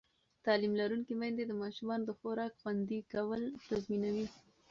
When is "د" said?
1.47-1.51, 2.07-2.11